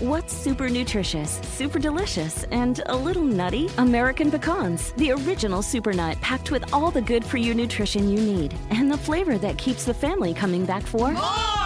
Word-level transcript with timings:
What's 0.00 0.32
super 0.32 0.68
nutritious, 0.68 1.40
super 1.42 1.80
delicious, 1.80 2.44
and 2.52 2.80
a 2.86 2.94
little 2.94 3.24
nutty? 3.24 3.68
American 3.78 4.30
pecans, 4.30 4.92
the 4.92 5.10
original 5.10 5.60
super 5.60 5.92
nut 5.92 6.16
packed 6.20 6.52
with 6.52 6.72
all 6.72 6.92
the 6.92 7.02
good 7.02 7.24
for 7.24 7.36
you 7.36 7.52
nutrition 7.52 8.08
you 8.08 8.20
need 8.20 8.54
and 8.70 8.88
the 8.88 8.96
flavor 8.96 9.38
that 9.38 9.58
keeps 9.58 9.84
the 9.84 9.92
family 9.92 10.32
coming 10.32 10.64
back 10.64 10.84
for 10.84 11.10
more. 11.10 11.22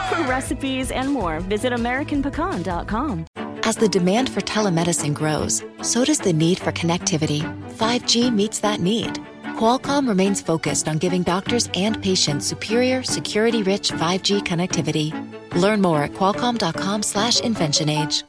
For 0.08 0.22
recipes 0.22 0.90
and 0.92 1.10
more, 1.10 1.40
visit 1.40 1.74
AmericanPecan.com. 1.74 3.26
As 3.64 3.76
the 3.76 3.88
demand 3.88 4.30
for 4.30 4.40
telemedicine 4.40 5.12
grows, 5.12 5.62
so 5.82 6.02
does 6.02 6.18
the 6.18 6.32
need 6.32 6.58
for 6.58 6.72
connectivity. 6.72 7.42
5G 7.74 8.32
meets 8.32 8.60
that 8.60 8.80
need. 8.80 9.12
Qualcomm 9.58 10.08
remains 10.08 10.40
focused 10.40 10.88
on 10.88 10.96
giving 10.96 11.22
doctors 11.22 11.68
and 11.74 12.02
patients 12.02 12.46
superior, 12.46 13.02
security-rich 13.02 13.90
5G 13.90 14.40
connectivity. 14.40 15.31
Learn 15.54 15.80
more 15.80 16.02
at 16.02 16.12
qualcomm.com/inventionage. 16.14 18.24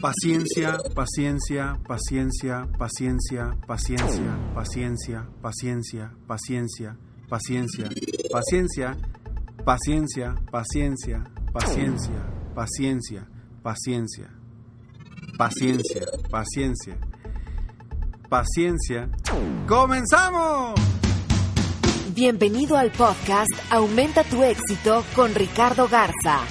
Paciencia, 0.00 0.78
paciencia, 0.94 1.78
paciencia, 1.88 2.66
paciencia, 2.76 3.56
paciencia, 3.66 4.36
paciencia, 4.54 5.26
paciencia, 5.40 6.10
paciencia, 6.28 6.96
paciencia, 7.30 7.96
paciencia, 8.30 8.96
paciencia, 9.64 10.34
paciencia, 10.52 10.52
paciencia, 10.52 12.36
paciencia, 12.52 13.26
paciencia, 13.62 14.28
paciencia, 15.38 16.06
paciencia, 16.30 16.98
paciencia. 18.28 19.08
¡Comenzamos! 19.66 20.74
Bienvenido 22.14 22.76
al 22.76 22.92
podcast 22.92 23.50
Aumenta 23.70 24.22
tu 24.22 24.44
éxito 24.44 25.04
con 25.16 25.34
Ricardo 25.34 25.88
Garza, 25.88 26.42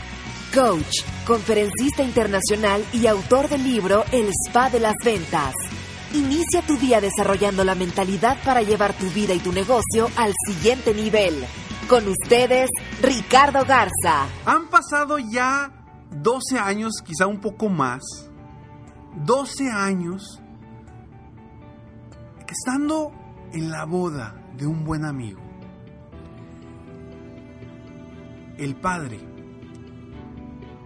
coach, 0.54 1.06
conferencista 1.26 2.04
internacional 2.04 2.84
y 2.92 3.08
autor 3.08 3.48
del 3.48 3.64
libro 3.64 4.04
El 4.12 4.28
Spa 4.46 4.70
de 4.70 4.82
las 4.82 4.96
Ventas. 5.06 5.54
Inicia 6.14 6.64
tu 6.68 6.76
día 6.76 7.00
desarrollando 7.00 7.64
la 7.64 7.76
mentalidad 7.76 8.38
para 8.44 8.62
llevar 8.62 8.92
tu 8.98 9.06
vida 9.12 9.34
y 9.34 9.40
tu 9.40 9.54
negocio 9.54 10.10
al 10.18 10.34
siguiente 10.48 10.94
nivel. 10.94 11.34
Con 11.88 12.10
ustedes, 12.10 12.70
Ricardo 13.02 13.64
Garza. 13.66 14.28
Han 14.46 14.68
pasado 14.68 15.18
ya 15.18 15.72
12 16.12 16.60
años, 16.60 16.96
quizá 17.06 17.26
un 17.26 17.40
poco 17.40 17.70
más. 17.70 18.02
12 19.16 19.72
años 19.72 20.42
estando 22.50 23.14
en 23.54 23.72
la 23.72 23.86
boda 23.86 24.36
de 24.58 24.68
un 24.68 24.84
buen 24.84 25.06
amigo. 25.06 25.43
El 28.58 28.76
padre 28.76 29.20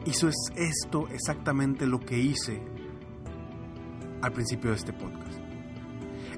hizo 0.05 0.29
esto 0.55 1.07
exactamente 1.09 1.85
lo 1.85 1.99
que 1.99 2.17
hice 2.17 2.61
al 4.21 4.31
principio 4.31 4.71
de 4.71 4.77
este 4.77 4.93
podcast. 4.93 5.39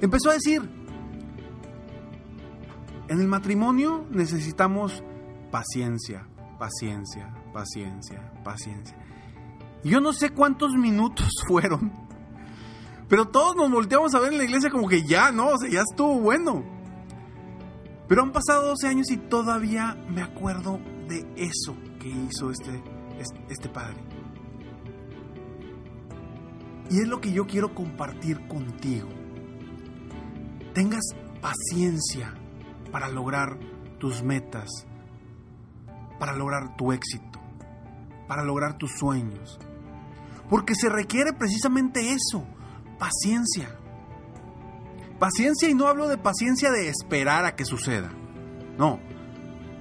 Empezó 0.02 0.31
a 0.31 0.33
decir, 0.33 0.61
en 3.07 3.19
el 3.19 3.27
matrimonio 3.27 4.05
necesitamos 4.09 5.03
paciencia, 5.52 6.27
paciencia, 6.57 7.33
paciencia, 7.53 8.31
paciencia. 8.44 8.97
Yo 9.83 10.02
no 10.02 10.13
sé 10.13 10.31
cuántos 10.31 10.73
minutos 10.73 11.30
fueron, 11.47 11.91
pero 13.07 13.27
todos 13.27 13.55
nos 13.55 13.72
volteamos 13.72 14.13
a 14.16 14.19
ver 14.19 14.33
en 14.33 14.39
la 14.39 14.44
iglesia 14.45 14.69
como 14.69 14.88
que 14.88 15.03
ya, 15.03 15.31
¿no? 15.31 15.50
O 15.50 15.57
sea, 15.57 15.69
ya 15.69 15.81
estuvo 15.81 16.19
bueno. 16.19 16.63
Pero 18.07 18.23
han 18.23 18.31
pasado 18.31 18.67
12 18.69 18.88
años 18.88 19.11
y 19.11 19.17
todavía 19.17 19.95
me 20.09 20.22
acuerdo 20.22 20.80
de 21.09 21.25
eso 21.35 21.75
que 21.99 22.07
hizo 22.07 22.52
este, 22.52 22.81
este 23.49 23.67
padre. 23.69 23.97
Y 26.89 27.01
es 27.01 27.07
lo 27.07 27.19
que 27.19 27.31
yo 27.31 27.45
quiero 27.45 27.75
compartir 27.75 28.47
contigo. 28.47 29.09
Tengas 30.73 31.03
paciencia 31.41 32.33
para 32.91 33.09
lograr 33.09 33.59
tus 34.00 34.23
metas, 34.23 34.69
para 36.19 36.34
lograr 36.34 36.75
tu 36.78 36.91
éxito, 36.91 37.39
para 38.28 38.44
lograr 38.44 38.78
tus 38.78 38.91
sueños. 38.97 39.59
Porque 40.50 40.73
se 40.73 40.89
requiere 40.89 41.34
precisamente 41.34 42.11
eso, 42.11 42.45
paciencia. 42.97 43.75
Paciencia 45.19 45.69
y 45.69 45.75
no 45.75 45.88
hablo 45.88 46.07
de 46.07 46.17
paciencia 46.17 46.72
de 46.72 46.89
esperar 46.89 47.45
a 47.45 47.55
que 47.55 47.66
suceda. 47.66 48.09
No, 48.78 49.00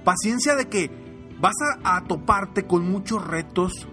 paciencia 0.03 0.55
de 0.55 0.67
que 0.67 0.98
vas 1.39 1.55
a, 1.83 2.01
toparte 2.03 2.65
con 2.65 2.89
muchos 2.89 3.25
retos, 3.25 3.87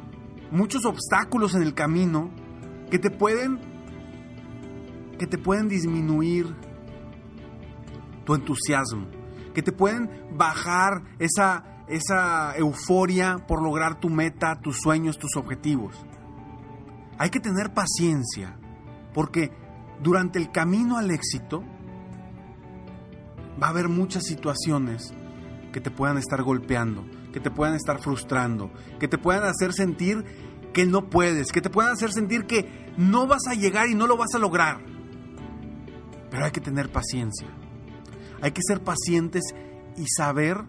muchos 0.51 0.85
obstáculos 0.85 1.55
en 1.55 1.63
el 1.63 1.75
camino 1.75 2.31
que 2.91 2.99
te 2.99 3.11
pueden 3.11 3.75
que 5.19 5.27
te 5.27 5.39
pueden 5.39 5.69
disminuir 5.69 6.55
tu 8.25 8.35
entusiasmo, 8.35 9.07
que 9.55 9.63
te 9.63 9.73
pueden 9.73 10.11
bajar 10.37 11.03
esa 11.19 11.77
esa 11.89 12.57
euforia 12.57 13.39
por 13.47 13.63
lograr 13.63 14.01
tu 14.01 14.09
meta, 14.09 14.61
tus 14.61 14.79
sueños, 14.81 15.19
tus 15.19 15.37
objetivos. 15.37 16.05
Hay 17.19 17.31
que 17.31 17.41
tener 17.41 17.73
paciencia, 17.73 18.59
porque 19.15 19.53
durante 20.03 20.39
el 20.39 20.51
camino 20.51 20.99
al 20.99 21.11
éxito 21.11 21.63
va 23.63 23.69
a 23.69 23.71
haber 23.71 23.89
muchas 23.89 24.25
situaciones 24.25 25.15
que 25.73 25.81
te 25.81 25.91
puedan 25.91 26.19
estar 26.19 26.43
golpeando, 26.43 27.05
que 27.37 27.41
te 27.41 27.51
puedan 27.51 27.75
estar 27.75 28.01
frustrando, 28.01 28.71
que 28.99 29.09
te 29.09 29.19
puedan 29.19 29.45
hacer 29.45 29.75
sentir 29.75 30.25
que 30.73 30.87
no 30.87 31.11
puedes, 31.11 31.53
que 31.53 31.61
te 31.61 31.69
puedan 31.69 31.93
hacer 31.93 32.11
sentir 32.11 32.47
que 32.47 32.95
no 32.97 33.27
vas 33.27 33.43
a 33.47 33.53
llegar 33.53 33.91
y 33.91 33.95
no 33.95 34.07
lo 34.07 34.17
vas 34.17 34.35
a 34.35 34.39
lograr. 34.39 34.81
Pero 36.31 36.47
hay 36.47 36.51
que 36.51 36.63
tener 36.63 36.91
paciencia. 36.91 37.47
Hay 38.41 38.53
que 38.53 38.63
ser 38.67 38.83
pacientes 38.83 39.43
y 39.99 40.07
saber 40.07 40.63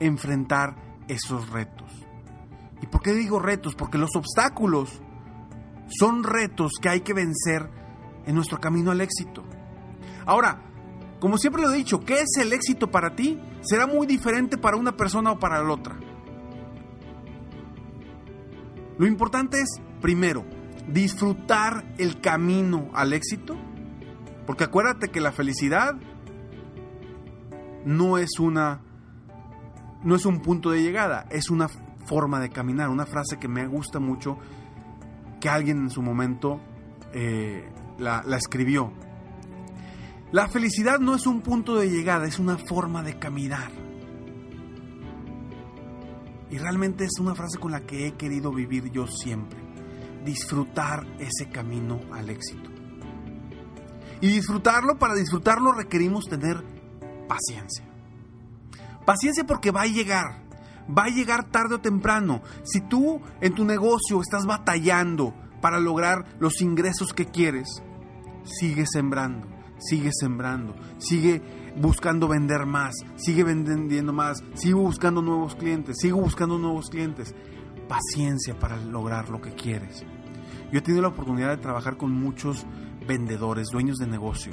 enfrentar 0.00 0.74
esos 1.06 1.50
retos. 1.50 1.92
¿Y 2.80 2.86
por 2.86 3.02
qué 3.02 3.12
digo 3.12 3.38
retos? 3.38 3.74
Porque 3.74 3.98
los 3.98 4.16
obstáculos 4.16 5.02
son 5.86 6.24
retos 6.24 6.72
que 6.80 6.88
hay 6.88 7.02
que 7.02 7.12
vencer 7.12 7.68
en 8.24 8.34
nuestro 8.34 8.58
camino 8.58 8.90
al 8.90 9.02
éxito. 9.02 9.44
Ahora, 10.24 10.62
como 11.20 11.36
siempre 11.36 11.60
lo 11.60 11.70
he 11.70 11.76
dicho, 11.76 12.00
¿qué 12.00 12.22
es 12.22 12.38
el 12.40 12.54
éxito 12.54 12.90
para 12.90 13.14
ti? 13.14 13.38
Será 13.60 13.86
muy 13.86 14.06
diferente 14.06 14.56
para 14.56 14.76
una 14.76 14.96
persona 14.96 15.32
o 15.32 15.38
para 15.38 15.62
la 15.62 15.72
otra. 15.72 15.96
Lo 18.98 19.06
importante 19.06 19.60
es, 19.60 19.80
primero, 20.00 20.44
disfrutar 20.88 21.84
el 21.98 22.20
camino 22.20 22.90
al 22.94 23.12
éxito. 23.12 23.56
Porque 24.46 24.64
acuérdate 24.64 25.08
que 25.08 25.20
la 25.20 25.32
felicidad 25.32 25.94
no 27.84 28.18
es 28.18 28.38
una 28.38 28.82
no 30.02 30.14
es 30.14 30.24
un 30.24 30.40
punto 30.40 30.70
de 30.70 30.82
llegada, 30.82 31.26
es 31.30 31.50
una 31.50 31.68
forma 32.06 32.40
de 32.40 32.50
caminar. 32.50 32.88
Una 32.88 33.06
frase 33.06 33.38
que 33.38 33.48
me 33.48 33.66
gusta 33.66 34.00
mucho 34.00 34.38
que 35.40 35.48
alguien 35.48 35.78
en 35.78 35.90
su 35.90 36.02
momento 36.02 36.60
eh, 37.12 37.68
la, 37.98 38.22
la 38.26 38.36
escribió. 38.36 38.92
La 40.32 40.48
felicidad 40.48 41.00
no 41.00 41.16
es 41.16 41.26
un 41.26 41.40
punto 41.40 41.76
de 41.76 41.90
llegada, 41.90 42.26
es 42.26 42.38
una 42.38 42.56
forma 42.56 43.02
de 43.02 43.18
caminar. 43.18 43.72
Y 46.50 46.58
realmente 46.58 47.04
es 47.04 47.18
una 47.20 47.34
frase 47.34 47.58
con 47.58 47.72
la 47.72 47.80
que 47.80 48.06
he 48.06 48.12
querido 48.12 48.52
vivir 48.52 48.90
yo 48.92 49.06
siempre. 49.06 49.58
Disfrutar 50.24 51.06
ese 51.18 51.48
camino 51.50 52.00
al 52.12 52.30
éxito. 52.30 52.70
Y 54.20 54.28
disfrutarlo, 54.28 54.98
para 54.98 55.14
disfrutarlo 55.14 55.72
requerimos 55.72 56.26
tener 56.26 56.62
paciencia. 57.26 57.84
Paciencia 59.04 59.44
porque 59.44 59.70
va 59.70 59.82
a 59.82 59.86
llegar. 59.86 60.44
Va 60.96 61.04
a 61.04 61.08
llegar 61.08 61.50
tarde 61.50 61.76
o 61.76 61.80
temprano. 61.80 62.42
Si 62.64 62.80
tú 62.80 63.20
en 63.40 63.54
tu 63.54 63.64
negocio 63.64 64.20
estás 64.20 64.44
batallando 64.46 65.34
para 65.60 65.78
lograr 65.78 66.24
los 66.38 66.60
ingresos 66.60 67.12
que 67.12 67.26
quieres, 67.26 67.82
sigue 68.44 68.84
sembrando, 68.86 69.46
sigue 69.80 70.10
sembrando, 70.12 70.74
sigue 70.98 71.42
buscando 71.76 72.28
vender 72.28 72.66
más, 72.66 72.94
sigue 73.16 73.44
vendiendo 73.44 74.12
más, 74.12 74.42
sigo 74.54 74.80
buscando 74.80 75.22
nuevos 75.22 75.56
clientes, 75.56 75.96
sigo 76.00 76.20
buscando 76.20 76.58
nuevos 76.58 76.90
clientes. 76.90 77.34
Paciencia 77.88 78.56
para 78.56 78.76
lograr 78.76 79.30
lo 79.30 79.40
que 79.40 79.52
quieres. 79.52 80.04
Yo 80.70 80.78
he 80.78 80.82
tenido 80.82 81.02
la 81.02 81.08
oportunidad 81.08 81.48
de 81.48 81.56
trabajar 81.56 81.96
con 81.96 82.12
muchos 82.12 82.64
vendedores, 83.06 83.68
dueños 83.72 83.96
de 83.98 84.06
negocio, 84.06 84.52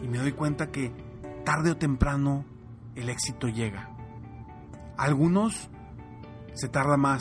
y 0.00 0.06
me 0.06 0.18
doy 0.18 0.32
cuenta 0.32 0.70
que 0.70 0.92
tarde 1.44 1.72
o 1.72 1.76
temprano 1.76 2.44
el 2.94 3.08
éxito 3.08 3.48
llega. 3.48 3.90
Algunos 4.96 5.68
se 6.54 6.68
tarda 6.68 6.96
más 6.96 7.20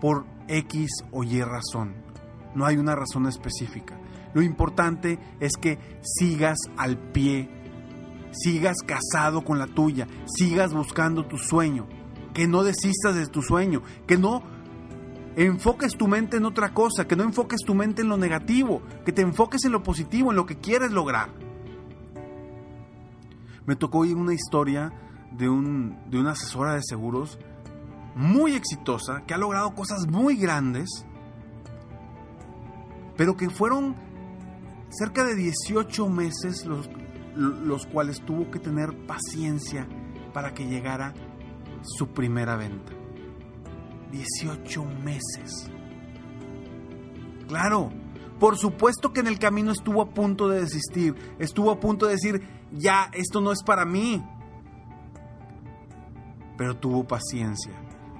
por 0.00 0.26
X 0.48 0.90
o 1.10 1.24
Y 1.24 1.40
razón. 1.40 1.94
No 2.54 2.66
hay 2.66 2.76
una 2.76 2.94
razón 2.94 3.26
específica. 3.26 3.98
Lo 4.34 4.42
importante 4.42 5.18
es 5.40 5.52
que 5.56 5.78
sigas 6.02 6.58
al 6.76 6.98
pie, 6.98 7.48
sigas 8.32 8.78
casado 8.84 9.44
con 9.44 9.58
la 9.58 9.66
tuya, 9.66 10.08
sigas 10.26 10.74
buscando 10.74 11.24
tu 11.26 11.38
sueño, 11.38 11.86
que 12.34 12.48
no 12.48 12.64
desistas 12.64 13.14
de 13.14 13.26
tu 13.28 13.42
sueño, 13.42 13.82
que 14.06 14.18
no 14.18 14.42
enfoques 15.36 15.96
tu 15.96 16.08
mente 16.08 16.36
en 16.36 16.44
otra 16.44 16.74
cosa, 16.74 17.06
que 17.06 17.16
no 17.16 17.22
enfoques 17.22 17.60
tu 17.64 17.74
mente 17.74 18.02
en 18.02 18.08
lo 18.08 18.16
negativo, 18.16 18.82
que 19.04 19.12
te 19.12 19.22
enfoques 19.22 19.64
en 19.64 19.72
lo 19.72 19.82
positivo, 19.82 20.30
en 20.30 20.36
lo 20.36 20.46
que 20.46 20.58
quieres 20.58 20.90
lograr. 20.90 21.30
Me 23.66 23.76
tocó 23.76 24.00
oír 24.00 24.16
una 24.16 24.34
historia 24.34 24.92
de, 25.32 25.48
un, 25.48 25.96
de 26.10 26.18
una 26.18 26.32
asesora 26.32 26.74
de 26.74 26.82
seguros 26.82 27.38
muy 28.14 28.54
exitosa, 28.54 29.22
que 29.26 29.34
ha 29.34 29.38
logrado 29.38 29.74
cosas 29.74 30.06
muy 30.08 30.36
grandes, 30.36 31.06
pero 33.16 33.36
que 33.36 33.48
fueron 33.48 33.96
cerca 34.98 35.24
de 35.24 35.34
18 35.34 36.08
meses 36.08 36.66
los, 36.66 36.88
los 37.34 37.86
cuales 37.86 38.20
tuvo 38.20 38.50
que 38.50 38.58
tener 38.58 39.06
paciencia 39.06 39.86
para 40.32 40.54
que 40.54 40.66
llegara 40.66 41.14
su 41.82 42.08
primera 42.08 42.56
venta. 42.56 42.92
18 44.12 44.84
meses. 44.84 45.70
Claro, 47.48 47.90
por 48.38 48.56
supuesto 48.56 49.12
que 49.12 49.20
en 49.20 49.26
el 49.26 49.38
camino 49.38 49.72
estuvo 49.72 50.02
a 50.02 50.10
punto 50.10 50.48
de 50.48 50.60
desistir, 50.60 51.14
estuvo 51.38 51.70
a 51.70 51.80
punto 51.80 52.06
de 52.06 52.12
decir, 52.12 52.42
ya, 52.72 53.10
esto 53.12 53.40
no 53.40 53.52
es 53.52 53.62
para 53.62 53.84
mí. 53.84 54.24
Pero 56.56 56.76
tuvo 56.76 57.04
paciencia, 57.04 57.72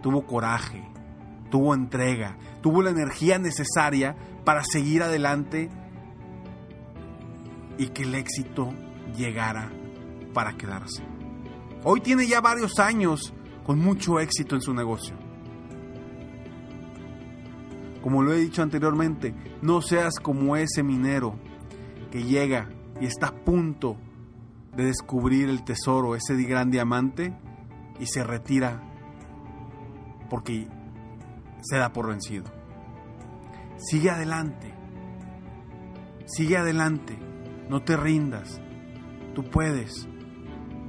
tuvo 0.02 0.26
coraje, 0.26 0.84
tuvo 1.50 1.74
entrega, 1.74 2.36
tuvo 2.62 2.82
la 2.82 2.90
energía 2.90 3.38
necesaria 3.38 4.16
para 4.44 4.62
seguir 4.64 5.02
adelante 5.02 5.70
y 7.78 7.88
que 7.88 8.02
el 8.02 8.14
éxito 8.14 8.72
llegara 9.16 9.70
para 10.32 10.56
quedarse. 10.56 11.02
Hoy 11.82 12.00
tiene 12.00 12.26
ya 12.26 12.40
varios 12.40 12.78
años 12.78 13.34
con 13.64 13.78
mucho 13.78 14.20
éxito 14.20 14.54
en 14.54 14.60
su 14.60 14.74
negocio. 14.74 15.16
Como 18.02 18.22
lo 18.22 18.32
he 18.32 18.38
dicho 18.38 18.62
anteriormente, 18.62 19.34
no 19.62 19.80
seas 19.80 20.14
como 20.22 20.56
ese 20.56 20.82
minero 20.82 21.38
que 22.10 22.22
llega 22.22 22.68
y 23.00 23.06
está 23.06 23.28
a 23.28 23.34
punto 23.34 23.96
de 24.76 24.84
descubrir 24.84 25.48
el 25.48 25.64
tesoro, 25.64 26.14
ese 26.14 26.34
gran 26.42 26.70
diamante, 26.70 27.34
y 27.98 28.06
se 28.06 28.24
retira 28.24 28.82
porque 30.28 30.68
se 31.62 31.76
da 31.78 31.92
por 31.92 32.08
vencido. 32.08 32.44
Sigue 33.78 34.10
adelante, 34.10 34.74
sigue 36.26 36.56
adelante, 36.56 37.18
no 37.68 37.82
te 37.82 37.96
rindas, 37.96 38.60
tú 39.34 39.44
puedes, 39.44 40.08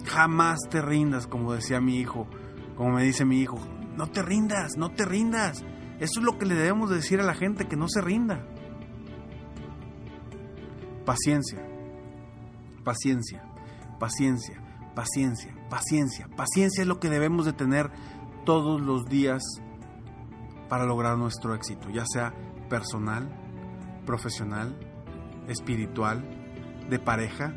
jamás 0.06 0.60
te 0.70 0.82
rindas, 0.82 1.28
como 1.28 1.54
decía 1.54 1.82
mi 1.82 1.98
hijo, 1.98 2.28
como 2.76 2.92
me 2.92 3.04
dice 3.04 3.26
mi 3.26 3.42
hijo, 3.42 3.60
no 3.96 4.08
te 4.08 4.22
rindas, 4.22 4.74
no 4.78 4.92
te 4.92 5.06
rindas. 5.06 5.64
Eso 6.00 6.20
es 6.20 6.26
lo 6.26 6.38
que 6.38 6.46
le 6.46 6.56
debemos 6.56 6.90
decir 6.90 7.22
a 7.22 7.24
la 7.24 7.34
gente, 7.34 7.68
que 7.68 7.78
no 7.78 7.88
se 7.88 8.02
rinda. 8.02 8.46
Paciencia, 11.06 11.66
paciencia, 12.84 13.44
paciencia, 14.00 14.62
paciencia, 14.94 15.56
paciencia. 15.70 16.28
Paciencia 16.36 16.82
es 16.82 16.88
lo 16.88 17.00
que 17.00 17.10
debemos 17.10 17.46
de 17.46 17.54
tener 17.54 17.92
todos 18.44 18.82
los 18.82 19.06
días 19.06 19.42
para 20.68 20.86
lograr 20.86 21.18
nuestro 21.18 21.56
éxito, 21.56 21.90
ya 21.90 22.06
sea 22.06 22.34
personal, 22.70 23.30
profesional, 24.06 24.78
espiritual, 25.48 26.35
de 26.90 27.00
pareja. 27.00 27.54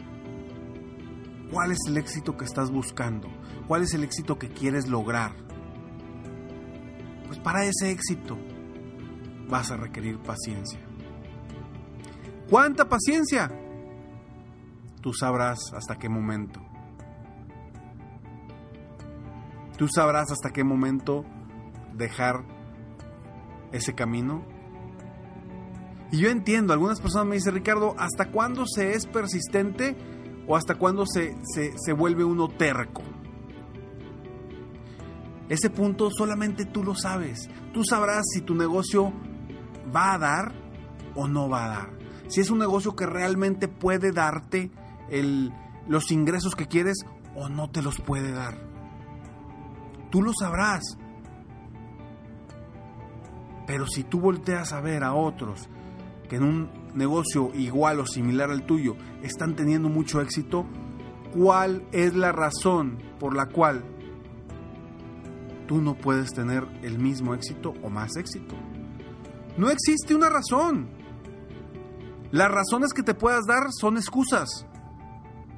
¿Cuál 1.50 1.72
es 1.72 1.78
el 1.86 1.96
éxito 1.96 2.36
que 2.36 2.44
estás 2.44 2.70
buscando? 2.70 3.28
¿Cuál 3.66 3.82
es 3.82 3.94
el 3.94 4.04
éxito 4.04 4.38
que 4.38 4.48
quieres 4.48 4.88
lograr? 4.88 5.32
Pues 7.26 7.38
para 7.38 7.64
ese 7.64 7.90
éxito 7.90 8.38
vas 9.48 9.70
a 9.70 9.76
requerir 9.76 10.18
paciencia. 10.18 10.80
¿Cuánta 12.50 12.88
paciencia? 12.88 13.50
Tú 15.02 15.12
sabrás 15.12 15.58
hasta 15.74 15.96
qué 15.96 16.08
momento. 16.08 16.60
Tú 19.76 19.86
sabrás 19.88 20.30
hasta 20.32 20.50
qué 20.50 20.64
momento 20.64 21.24
dejar 21.94 22.44
ese 23.72 23.94
camino. 23.94 24.42
Y 26.10 26.18
yo 26.18 26.30
entiendo, 26.30 26.72
algunas 26.72 27.00
personas 27.00 27.26
me 27.26 27.34
dicen, 27.34 27.54
Ricardo, 27.54 27.94
¿hasta 27.98 28.30
cuándo 28.30 28.64
se 28.66 28.94
es 28.94 29.06
persistente 29.06 29.96
o 30.46 30.56
hasta 30.56 30.76
cuándo 30.76 31.04
se, 31.06 31.36
se, 31.42 31.74
se 31.78 31.92
vuelve 31.92 32.24
uno 32.24 32.48
terco? 32.48 33.02
Ese 35.48 35.70
punto 35.70 36.10
solamente 36.10 36.64
tú 36.64 36.82
lo 36.82 36.94
sabes. 36.94 37.48
Tú 37.72 37.84
sabrás 37.84 38.24
si 38.32 38.40
tu 38.40 38.54
negocio 38.54 39.12
va 39.94 40.14
a 40.14 40.18
dar 40.18 40.54
o 41.14 41.28
no 41.28 41.48
va 41.48 41.64
a 41.64 41.68
dar. 41.68 41.98
Si 42.28 42.40
es 42.40 42.50
un 42.50 42.58
negocio 42.58 42.94
que 42.94 43.06
realmente 43.06 43.68
puede 43.68 44.12
darte 44.12 44.70
el, 45.10 45.52
los 45.86 46.10
ingresos 46.10 46.54
que 46.54 46.66
quieres 46.66 46.98
o 47.34 47.48
no 47.48 47.70
te 47.70 47.82
los 47.82 48.00
puede 48.00 48.32
dar. 48.32 48.58
Tú 50.10 50.22
lo 50.22 50.32
sabrás. 50.38 50.98
Pero 53.66 53.86
si 53.86 54.04
tú 54.04 54.20
volteas 54.20 54.72
a 54.72 54.80
ver 54.80 55.04
a 55.04 55.14
otros 55.14 55.68
que 56.28 56.36
en 56.36 56.44
un 56.44 56.70
negocio 56.94 57.50
igual 57.54 58.00
o 58.00 58.06
similar 58.06 58.50
al 58.50 58.66
tuyo 58.66 58.96
están 59.22 59.56
teniendo 59.56 59.88
mucho 59.88 60.20
éxito, 60.20 60.66
¿cuál 61.34 61.86
es 61.92 62.14
la 62.14 62.32
razón 62.32 62.98
por 63.18 63.34
la 63.34 63.46
cual 63.46 63.84
tú 65.68 65.80
no 65.80 65.94
puedes 65.94 66.32
tener 66.32 66.66
el 66.82 66.98
mismo 66.98 67.34
éxito 67.34 67.74
o 67.82 67.90
más 67.90 68.16
éxito. 68.16 68.56
No 69.56 69.70
existe 69.70 70.14
una 70.14 70.28
razón. 70.28 70.88
Las 72.32 72.50
razones 72.50 72.92
que 72.92 73.04
te 73.04 73.14
puedas 73.14 73.44
dar 73.46 73.68
son 73.78 73.96
excusas. 73.96 74.66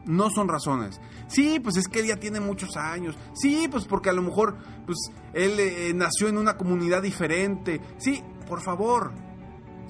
No 0.04 0.28
son 0.30 0.48
razones. 0.48 1.00
Sí, 1.28 1.60
pues 1.60 1.76
es 1.76 1.86
que 1.86 2.00
él 2.00 2.06
ya 2.06 2.16
tiene 2.16 2.40
muchos 2.40 2.76
años. 2.76 3.16
Sí, 3.34 3.68
pues 3.70 3.84
porque 3.84 4.10
a 4.10 4.12
lo 4.12 4.22
mejor 4.22 4.56
pues 4.84 4.98
él 5.32 5.58
eh, 5.58 5.92
nació 5.94 6.28
en 6.28 6.38
una 6.38 6.56
comunidad 6.56 7.02
diferente. 7.02 7.80
Sí, 7.98 8.22
por 8.48 8.60
favor. 8.60 9.12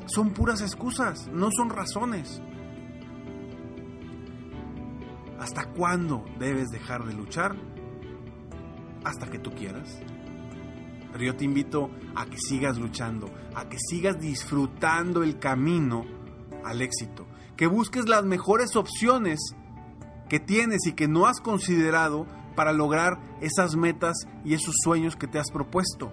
Son 0.06 0.30
puras 0.30 0.60
excusas, 0.60 1.28
no 1.28 1.50
son 1.50 1.70
razones. 1.70 2.42
¿Hasta 5.38 5.64
cuándo 5.72 6.24
debes 6.38 6.68
dejar 6.68 7.04
de 7.04 7.14
luchar? 7.14 7.56
Hasta 9.04 9.26
que 9.30 9.38
tú 9.38 9.52
quieras. 9.52 9.98
Pero 11.12 11.24
yo 11.24 11.36
te 11.36 11.44
invito 11.44 11.90
a 12.14 12.26
que 12.26 12.36
sigas 12.38 12.78
luchando, 12.78 13.30
a 13.54 13.68
que 13.68 13.78
sigas 13.78 14.20
disfrutando 14.20 15.22
el 15.22 15.38
camino 15.38 16.04
al 16.64 16.82
éxito, 16.82 17.26
que 17.56 17.66
busques 17.66 18.08
las 18.08 18.24
mejores 18.24 18.76
opciones 18.76 19.40
que 20.28 20.38
tienes 20.38 20.86
y 20.86 20.92
que 20.92 21.08
no 21.08 21.26
has 21.26 21.40
considerado 21.40 22.26
para 22.54 22.72
lograr 22.72 23.18
esas 23.40 23.74
metas 23.74 24.16
y 24.44 24.54
esos 24.54 24.74
sueños 24.84 25.16
que 25.16 25.26
te 25.26 25.38
has 25.38 25.50
propuesto. 25.50 26.12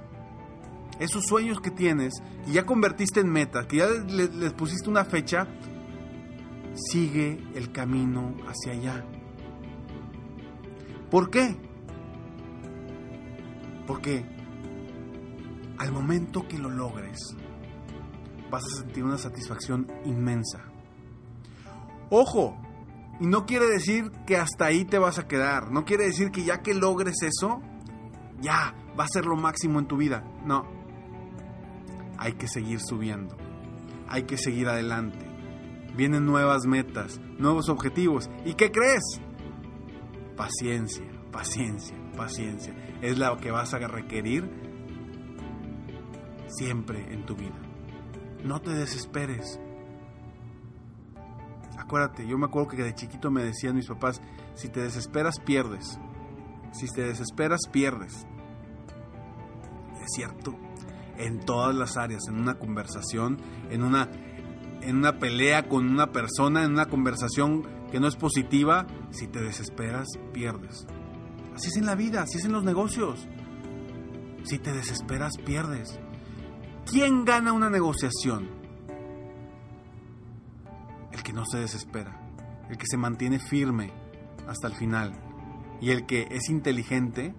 Esos 1.00 1.26
sueños 1.26 1.60
que 1.62 1.72
tienes, 1.72 2.14
que 2.46 2.52
ya 2.52 2.66
convertiste 2.66 3.20
en 3.20 3.30
metas, 3.30 3.68
que 3.68 3.78
ya 3.78 3.88
les, 3.88 4.54
pusiste 4.54 4.90
una 4.90 5.06
fecha, 5.06 5.48
sigue 6.74 7.44
el 7.54 7.72
camino 7.72 8.36
hacia 8.48 8.74
allá. 8.74 9.06
¿Por 11.12 11.30
qué? 11.30 11.56
Porque 13.86 14.26
al 15.78 15.92
momento 15.92 16.48
que 16.48 16.58
lo 16.58 16.70
logres, 16.70 17.20
vas 18.50 18.64
a 18.66 18.82
sentir 18.82 19.04
una 19.04 19.18
satisfacción 19.18 19.88
inmensa. 20.06 20.64
Ojo, 22.10 22.58
y 23.20 23.28
no 23.28 23.46
quiere 23.46 23.68
decir 23.68 24.12
que 24.26 24.38
hasta 24.38 24.66
ahí 24.66 24.86
te 24.86 24.98
vas 24.98 25.20
a 25.20 25.28
quedar, 25.28 25.72
no 25.72 25.86
quiere 25.86 26.06
decir 26.06 26.32
que 26.32 26.44
ya 26.44 26.62
que 26.62 26.74
logres 26.74 27.22
eso, 27.22 27.62
ya 28.40 28.76
va 28.98 29.06
a 29.06 29.08
ser 29.08 29.26
lo 29.26 29.36
máximo 29.36 29.80
en 29.80 29.88
tu 29.88 29.98
vida. 29.98 30.24
No, 30.46 30.77
hay 32.18 32.34
que 32.34 32.48
seguir 32.48 32.80
subiendo, 32.80 33.36
hay 34.08 34.24
que 34.24 34.38
seguir 34.38 34.68
adelante. 34.68 35.26
Vienen 35.96 36.26
nuevas 36.26 36.66
metas, 36.66 37.20
nuevos 37.40 37.70
objetivos. 37.70 38.30
¿Y 38.46 38.54
qué 38.54 38.72
crees? 38.72 39.04
Paciencia, 40.36 41.06
paciencia, 41.32 41.98
paciencia. 42.16 42.76
Es 43.02 43.18
lo 43.18 43.38
que 43.38 43.50
vas 43.50 43.74
a 43.74 43.80
requerir 43.80 44.48
siempre 46.48 47.14
en 47.14 47.26
tu 47.26 47.36
vida. 47.36 47.58
No 48.44 48.62
te 48.62 48.72
desesperes. 48.72 49.60
Acuérdate, 51.78 52.28
yo 52.28 52.38
me 52.38 52.46
acuerdo 52.46 52.70
que 52.70 52.84
de 52.84 52.94
chiquito 52.94 53.32
me 53.32 53.44
decían 53.44 53.76
mis 53.76 53.88
papás, 53.88 54.22
si 54.54 54.70
te 54.70 54.82
desesperas 54.82 55.40
pierdes. 55.40 56.00
Si 56.74 56.88
te 56.88 57.02
desesperas 57.02 57.62
pierdes. 57.72 58.28
Es 60.02 60.12
cierto, 60.16 60.56
en 61.18 61.40
todas 61.40 61.76
las 61.76 61.98
áreas, 61.98 62.24
en 62.28 62.40
una 62.40 62.56
conversación, 62.56 63.40
en 63.70 63.84
una 63.84 64.10
en 64.82 64.98
una 64.98 65.20
pelea 65.20 65.68
con 65.68 65.90
una 65.90 66.12
persona, 66.12 66.64
en 66.64 66.72
una 66.72 66.86
conversación 66.86 67.68
que 67.92 68.00
no 68.00 68.08
es 68.08 68.16
positiva, 68.16 68.88
si 69.10 69.28
te 69.28 69.42
desesperas 69.42 70.08
pierdes. 70.32 70.86
Así 71.56 71.70
es 71.70 71.78
en 71.78 71.86
la 71.86 71.96
vida, 71.96 72.22
así 72.22 72.38
es 72.38 72.46
en 72.46 72.54
los 72.54 72.64
negocios. 72.64 73.28
Si 74.44 74.60
te 74.60 74.72
desesperas 74.72 75.34
pierdes. 75.44 76.00
¿quién 76.90 77.26
gana 77.26 77.52
una 77.52 77.70
negociación? 77.70 78.50
El 81.12 81.24
que 81.24 81.34
no 81.34 81.46
se 81.46 81.60
desespera, 81.60 82.20
el 82.70 82.78
que 82.78 82.88
se 82.88 82.98
mantiene 82.98 83.40
firme 83.40 83.92
hasta 84.48 84.68
el 84.68 84.76
final 84.76 85.14
y 85.82 85.92
el 85.92 86.06
que 86.06 86.28
es 86.32 86.50
inteligente 86.50 87.36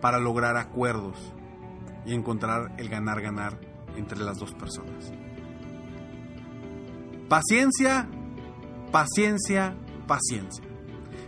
para 0.00 0.18
lograr 0.18 0.56
acuerdos 0.56 1.32
y 2.06 2.14
encontrar 2.14 2.72
el 2.78 2.88
ganar-ganar 2.88 3.58
entre 3.96 4.18
las 4.18 4.38
dos 4.38 4.54
personas. 4.54 5.12
Paciencia, 7.28 8.08
paciencia, 8.92 9.76
paciencia. 10.06 10.64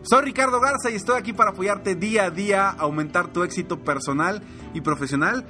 Soy 0.02 0.22
Ricardo 0.24 0.60
Garza 0.60 0.90
y 0.90 0.94
estoy 0.94 1.18
aquí 1.18 1.32
para 1.32 1.50
apoyarte 1.50 1.96
día 1.96 2.24
a 2.24 2.30
día, 2.30 2.70
aumentar 2.70 3.32
tu 3.32 3.42
éxito 3.42 3.80
personal 3.80 4.42
y 4.72 4.80
profesional. 4.80 5.44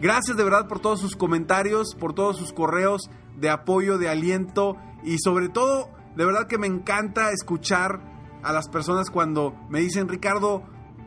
Gracias 0.00 0.36
de 0.36 0.44
verdad 0.44 0.66
por 0.66 0.80
todos 0.80 1.00
sus 1.00 1.14
comentarios, 1.14 1.94
por 1.94 2.12
todos 2.12 2.36
sus 2.36 2.52
correos 2.52 3.08
de 3.36 3.50
apoyo, 3.50 3.98
de 3.98 4.08
aliento 4.08 4.76
y 5.04 5.18
sobre 5.18 5.48
todo, 5.48 5.88
de 6.16 6.24
verdad 6.24 6.48
que 6.48 6.58
me 6.58 6.66
encanta 6.66 7.30
escuchar 7.30 8.00
a 8.42 8.52
las 8.52 8.68
personas 8.68 9.10
cuando 9.10 9.54
me 9.68 9.80
dicen, 9.80 10.08
Ricardo, 10.08 10.64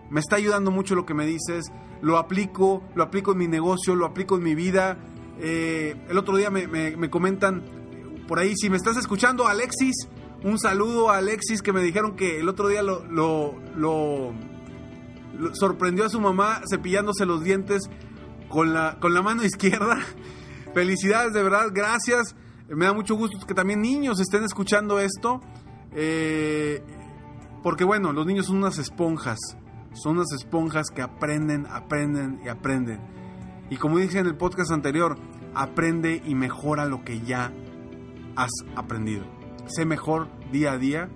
me 0.10 0.22
está 0.22 0.38
ayudando 0.38 0.72
mucho 0.72 0.96
lo 0.96 1.06
que 1.06 1.13
me 1.13 1.25
dices, 1.25 1.72
lo 2.06 2.20
aplico, 2.20 2.84
lo 2.94 3.02
aplico 3.02 3.32
en 3.32 3.40
mi 3.40 3.48
negocio, 3.48 3.96
lo 3.96 4.06
aplico 4.06 4.36
en 4.36 4.44
mi 4.44 4.54
vida. 4.54 4.96
Eh, 5.40 5.96
el 6.08 6.20
otro 6.20 6.38
día 6.38 6.52
me, 6.52 7.10
comentan 7.10 7.64
por 8.28 8.38
ahí, 8.38 8.54
si 8.56 8.70
me 8.70 8.78
estás 8.78 8.96
escuchando, 8.98 9.48
Alexis, 9.48 10.08
un 10.44 10.60
saludo 10.60 11.10
a 11.10 11.18
Alexis 11.18 11.64
que 11.64 11.74
me 11.74 11.82
dijeron 11.82 12.16
que 12.16 12.40
el 12.42 12.48
otro 12.48 12.68
día 12.68 12.84
lo, 12.84 13.04
lo, 13.10 14.34
sorprendió 15.54 16.06
a 16.06 16.10
su 16.10 16.22
mamá 16.22 16.62
cepillándose 16.70 17.26
los 17.26 17.44
dientes 17.44 17.90
con 18.50 18.72
la, 18.72 19.00
con 19.00 19.16
la 19.16 19.24
mano 19.24 19.44
izquierda. 19.44 19.98
Felicidades, 20.76 21.34
de 21.34 21.42
verdad, 21.42 21.70
gracias. 21.74 22.36
Me 22.70 22.86
da 22.86 22.94
mucho 22.94 23.16
gusto 23.16 23.48
que 23.48 23.56
también 23.56 23.82
niños 23.82 24.20
estén 24.20 24.44
escuchando 24.44 25.00
esto. 25.00 25.42
Eh, 25.96 26.84
porque 27.64 27.84
bueno, 27.84 28.14
los 28.14 28.28
niños 28.28 28.46
son 28.46 28.58
unas 28.58 28.78
esponjas. 28.78 29.40
Son 29.96 30.18
unas 30.18 30.32
esponjas 30.34 30.90
que 30.94 31.02
aprenden, 31.02 31.66
aprenden 31.68 32.42
y 32.44 32.50
aprenden. 32.50 33.00
Y 33.70 33.78
como 33.78 33.98
dije 33.98 34.20
en 34.20 34.28
el 34.28 34.36
podcast 34.36 34.72
anterior, 34.72 35.18
aprende 35.54 36.22
y 36.25 36.36
mejora 36.36 36.86
lo 36.86 37.04
que 37.06 37.22
ya 37.22 37.54
has 38.36 38.52
aprendido. 38.75 39.25
Sé 39.68 39.86
mejor 39.86 40.28
día 40.52 40.74
a 40.74 40.78
día. 40.78 41.10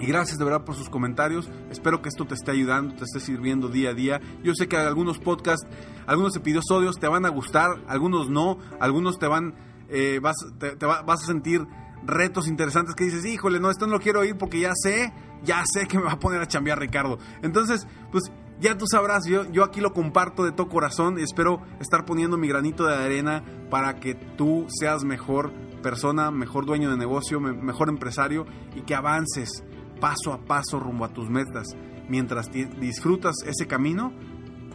Y 0.00 0.06
gracias 0.06 0.38
de 0.38 0.44
verdad 0.46 0.64
por 0.64 0.76
sus 0.76 0.88
comentarios. 0.88 1.50
Espero 1.70 2.00
que 2.00 2.08
esto 2.08 2.24
te 2.24 2.34
esté 2.34 2.52
ayudando, 2.52 2.94
te 2.94 3.04
esté 3.04 3.20
sirviendo 3.20 3.68
día 3.68 3.90
a 3.90 3.94
día. 3.94 4.20
Yo 4.42 4.54
sé 4.54 4.66
que 4.66 4.78
algunos 4.78 5.18
podcasts, 5.18 5.66
algunos 6.06 6.34
episodios 6.36 6.98
te 6.98 7.06
van 7.06 7.26
a 7.26 7.28
gustar, 7.28 7.82
algunos 7.86 8.30
no, 8.30 8.58
algunos 8.80 9.18
te 9.18 9.26
van, 9.26 9.54
eh, 9.90 10.18
vas, 10.22 10.36
te, 10.58 10.74
vas 10.86 11.22
a 11.22 11.26
sentir 11.26 11.66
retos 12.04 12.48
interesantes 12.48 12.94
que 12.94 13.04
dices, 13.04 13.24
híjole, 13.24 13.60
no, 13.60 13.70
esto 13.70 13.86
no 13.86 13.94
lo 13.94 14.00
quiero 14.00 14.20
oír 14.20 14.36
porque 14.36 14.60
ya 14.60 14.72
sé, 14.74 15.12
ya 15.42 15.62
sé 15.66 15.86
que 15.86 15.98
me 15.98 16.04
va 16.04 16.12
a 16.12 16.18
poner 16.18 16.40
a 16.40 16.46
chambear 16.46 16.78
Ricardo. 16.78 17.18
Entonces, 17.42 17.86
pues 18.10 18.30
ya 18.60 18.76
tú 18.76 18.86
sabrás, 18.86 19.24
yo, 19.26 19.50
yo 19.50 19.64
aquí 19.64 19.80
lo 19.80 19.92
comparto 19.92 20.44
de 20.44 20.52
todo 20.52 20.68
corazón 20.68 21.18
espero 21.18 21.62
estar 21.80 22.04
poniendo 22.04 22.36
mi 22.36 22.48
granito 22.48 22.86
de 22.86 22.94
arena 22.94 23.42
para 23.70 23.96
que 24.00 24.14
tú 24.14 24.66
seas 24.68 25.02
mejor 25.04 25.52
persona, 25.82 26.30
mejor 26.30 26.66
dueño 26.66 26.90
de 26.90 26.96
negocio, 26.96 27.40
mejor 27.40 27.88
empresario 27.88 28.46
y 28.74 28.82
que 28.82 28.94
avances 28.94 29.64
paso 30.00 30.32
a 30.32 30.44
paso 30.44 30.78
rumbo 30.78 31.04
a 31.04 31.12
tus 31.12 31.30
metas 31.30 31.68
mientras 32.08 32.50
disfrutas 32.50 33.36
ese 33.46 33.66
camino 33.66 34.12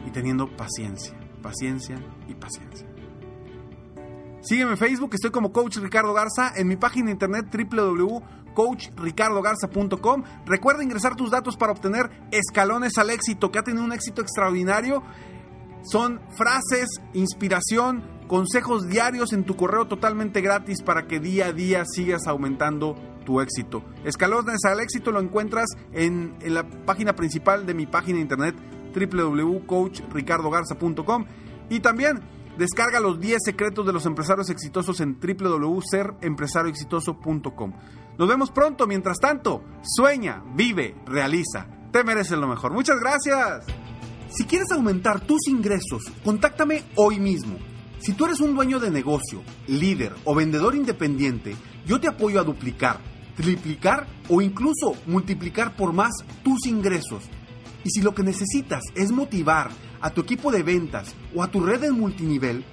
y 0.06 0.12
teniendo 0.12 0.48
paciencia, 0.56 1.16
paciencia 1.42 1.98
y 2.28 2.34
paciencia. 2.34 2.95
Sígueme 4.46 4.72
en 4.74 4.78
Facebook, 4.78 5.10
estoy 5.16 5.32
como 5.32 5.52
Coach 5.52 5.78
Ricardo 5.78 6.14
Garza, 6.14 6.54
en 6.56 6.68
mi 6.68 6.76
página 6.76 7.08
de 7.08 7.14
internet 7.14 7.48
www.coachricardogarza.com. 7.52 10.24
Recuerda 10.46 10.84
ingresar 10.84 11.16
tus 11.16 11.32
datos 11.32 11.58
para 11.58 11.72
obtener 11.72 12.12
escalones 12.30 13.00
al 13.00 13.10
éxito, 13.10 13.52
que 13.52 13.58
ha 13.58 13.64
tenido 13.64 13.84
un 13.84 13.92
éxito 13.92 14.22
extraordinario. 14.22 15.02
Son 15.82 16.22
frases, 16.38 16.90
inspiración, 17.14 18.04
consejos 18.28 18.88
diarios 18.88 19.34
en 19.34 19.46
tu 19.46 19.56
correo 19.56 19.88
totalmente 19.88 20.42
gratis 20.42 20.84
para 20.84 21.08
que 21.08 21.20
día 21.20 21.48
a 21.48 21.52
día 21.52 21.84
sigas 21.84 22.28
aumentando 22.28 22.96
tu 23.26 23.42
éxito. 23.42 23.84
Escalones 24.04 24.64
al 24.66 24.80
éxito 24.80 25.12
lo 25.12 25.22
encuentras 25.22 25.70
en, 25.92 26.36
en 26.42 26.54
la 26.54 26.70
página 26.86 27.16
principal 27.16 27.66
de 27.66 27.74
mi 27.74 27.88
página 27.88 28.18
de 28.18 28.22
internet 28.22 28.54
www.coachricardogarza.com 28.94 31.26
y 31.72 31.80
también 31.80 32.22
Descarga 32.58 33.02
los 33.02 33.20
10 33.20 33.40
secretos 33.44 33.86
de 33.86 33.92
los 33.92 34.06
empresarios 34.06 34.50
exitosos 34.50 35.02
en 35.02 35.20
www.serempresarioexitoso.com. 35.20 37.74
Nos 38.18 38.30
vemos 38.30 38.50
pronto, 38.52 38.88
mientras 38.88 39.20
tanto, 39.20 39.62
sueña, 39.84 40.42
vive, 40.56 40.96
realiza. 41.06 41.68
Te 41.92 42.06
mereces 42.06 42.38
lo 42.38 42.48
mejor. 42.48 42.72
Muchas 42.72 42.98
gracias. 43.00 43.66
Si 44.30 44.46
quieres 44.46 44.72
aumentar 44.72 45.20
tus 45.20 45.48
ingresos, 45.48 46.04
contáctame 46.24 46.86
hoy 46.96 47.20
mismo. 47.20 47.58
Si 48.00 48.14
tú 48.14 48.24
eres 48.26 48.40
un 48.40 48.56
dueño 48.56 48.80
de 48.80 48.90
negocio, 48.90 49.44
líder 49.68 50.16
o 50.24 50.34
vendedor 50.34 50.76
independiente, 50.76 51.58
yo 51.86 52.00
te 52.00 52.08
apoyo 52.08 52.40
a 52.40 52.44
duplicar, 52.44 53.02
triplicar 53.36 54.08
o 54.30 54.42
incluso 54.42 54.96
multiplicar 55.08 55.76
por 55.76 55.92
más 55.92 56.14
tus 56.44 56.68
ingresos. 56.68 57.26
Y 57.86 57.92
si 57.92 58.02
lo 58.02 58.14
que 58.14 58.24
necesitas 58.24 58.84
es 58.96 59.12
motivar, 59.12 59.72
a 60.02 60.10
tu 60.10 60.20
equipo 60.22 60.52
de 60.52 60.62
ventas 60.62 61.16
o 61.34 61.42
a 61.42 61.50
tu 61.50 61.62
red 61.62 61.80
de 61.80 61.92
multinivel, 61.92 62.66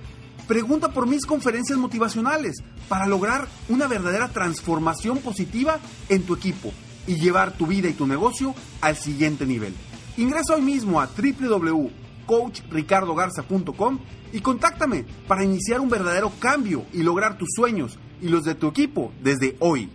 pregunta 0.49 0.93
por 0.93 1.07
mis 1.07 1.25
conferencias 1.25 1.79
motivacionales 1.79 2.57
para 2.89 3.07
lograr 3.07 3.47
una 3.69 3.87
verdadera 3.87 4.27
transformación 4.29 5.19
positiva 5.19 5.79
en 6.09 6.25
tu 6.25 6.35
equipo 6.35 6.73
y 7.07 7.21
llevar 7.21 7.53
tu 7.53 7.67
vida 7.67 7.89
y 7.89 7.95
tu 7.95 8.07
negocio 8.07 8.55
al 8.81 8.97
siguiente 8.97 9.47
nivel. 9.47 9.75
Ingresa 10.17 10.57
hoy 10.57 10.63
mismo 10.63 11.01
a 11.01 11.09
www.coachricardogarza.com 11.09 13.99
y 14.33 14.41
contáctame 14.41 15.05
para 15.29 15.45
iniciar 15.45 15.81
un 15.81 15.89
verdadero 15.89 16.33
cambio 16.39 16.85
y 16.93 17.03
lograr 17.03 17.39
tus 17.39 17.49
sueños 17.55 17.99
y 18.21 18.29
los 18.29 18.45
de 18.45 18.55
tu 18.55 18.69
equipo 18.69 19.11
desde 19.23 19.57
hoy. 19.61 19.89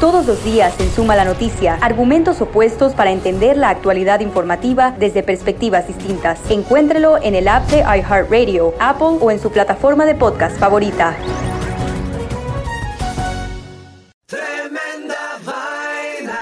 Todos 0.00 0.24
los 0.24 0.42
días 0.42 0.80
en 0.80 0.90
Suma 0.90 1.14
la 1.14 1.26
Noticia, 1.26 1.74
argumentos 1.82 2.40
opuestos 2.40 2.94
para 2.94 3.10
entender 3.10 3.58
la 3.58 3.68
actualidad 3.68 4.20
informativa 4.20 4.96
desde 4.98 5.22
perspectivas 5.22 5.86
distintas. 5.86 6.40
Encuéntrelo 6.50 7.18
en 7.22 7.34
el 7.34 7.48
app 7.48 7.68
de 7.68 7.80
iHeartRadio, 7.80 8.72
Apple 8.80 9.18
o 9.20 9.30
en 9.30 9.38
su 9.38 9.50
plataforma 9.50 10.06
de 10.06 10.14
podcast 10.14 10.56
favorita. 10.56 11.14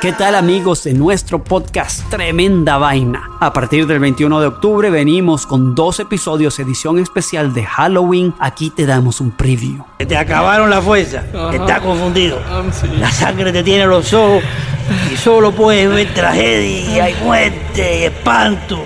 ¿Qué 0.01 0.13
tal 0.13 0.37
amigos 0.37 0.85
de 0.85 0.95
nuestro 0.95 1.43
podcast 1.43 2.09
Tremenda 2.09 2.79
Vaina? 2.79 3.31
A 3.41 3.53
partir 3.53 3.85
del 3.89 3.99
21 3.99 4.41
de 4.41 4.47
octubre 4.47 4.91
venimos 4.91 5.45
con 5.45 5.75
dos 5.75 5.99
episodios 5.99 6.61
edición 6.61 7.01
especial 7.01 7.53
de 7.53 7.65
Halloween. 7.65 8.33
Aquí 8.39 8.71
te 8.71 8.87
damos 8.87 9.21
un 9.21 9.33
preview. 9.33 9.85
Te 9.99 10.17
acabaron 10.17 10.71
la 10.71 10.81
fuerza, 10.81 11.25
estás 11.53 11.81
confundido. 11.81 12.39
Ah, 12.49 12.63
la 13.01 13.11
sangre 13.11 13.51
te 13.51 13.65
tiene 13.65 13.87
los 13.87 14.13
ojos 14.13 14.45
y 15.13 15.17
solo 15.17 15.51
puedes 15.51 15.93
ver 15.93 16.15
tragedia 16.15 17.11
y 17.11 17.15
muerte 17.25 17.99
y 17.99 18.05
espanto. 18.05 18.79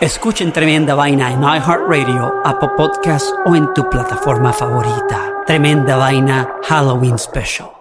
Escuchen 0.00 0.52
Tremenda 0.52 0.94
Vaina 0.94 1.32
en 1.32 1.42
iHeartRadio, 1.42 2.32
Apple 2.46 2.70
Podcast 2.78 3.26
o 3.44 3.54
en 3.54 3.74
tu 3.74 3.90
plataforma 3.90 4.54
favorita. 4.54 5.34
Tremenda 5.46 5.98
Vaina 5.98 6.48
Halloween 6.66 7.18
Special. 7.18 7.73